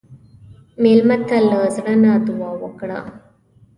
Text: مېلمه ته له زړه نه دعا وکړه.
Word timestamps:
مېلمه 0.81 1.17
ته 1.27 1.37
له 1.49 1.59
زړه 1.75 1.93
نه 2.03 2.11
دعا 2.27 2.49
وکړه. 2.61 2.97